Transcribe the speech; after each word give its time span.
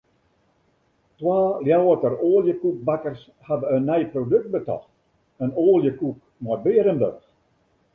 Twa 1.19 1.35
Ljouwerter 1.65 2.13
oaljekoekbakkers 2.29 3.21
hawwe 3.47 3.67
in 3.77 3.85
nij 3.91 4.03
produkt 4.13 4.51
betocht: 4.57 4.89
in 5.43 5.55
oaljekoek 5.67 6.17
mei 6.45 6.57
bearenburch. 6.67 7.25